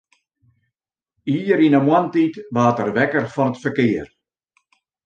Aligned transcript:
Ier 1.37 1.61
yn 1.65 1.77
'e 1.77 1.81
moarntiid 1.87 2.35
waard 2.53 2.81
er 2.83 2.91
wekker 2.97 3.25
fan 3.33 3.51
it 3.51 3.61
ferkear. 3.63 4.07